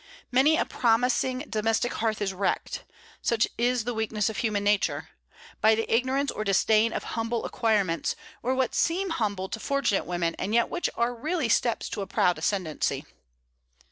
Many 0.31 0.57
a 0.57 0.65
promising 0.65 1.45
domestic 1.47 1.93
hearth 1.93 2.23
is 2.23 2.33
wrecked 2.33 2.85
such 3.21 3.47
is 3.55 3.83
the 3.83 3.93
weakness 3.93 4.31
of 4.31 4.37
human 4.37 4.63
nature 4.63 5.09
by 5.61 5.75
the 5.75 5.87
ignorance 5.95 6.31
or 6.31 6.43
disdain 6.43 6.91
of 6.91 7.03
humble 7.03 7.45
acquirements, 7.45 8.15
or 8.41 8.55
what 8.55 8.73
seem 8.73 9.11
humble 9.11 9.47
to 9.49 9.59
fortunate 9.59 10.07
women, 10.07 10.33
and 10.39 10.55
yet 10.55 10.69
which 10.69 10.89
are 10.95 11.13
really 11.13 11.49
steps 11.49 11.87
to 11.89 12.01
a 12.01 12.07
proud 12.07 12.39
ascendency. 12.39 13.05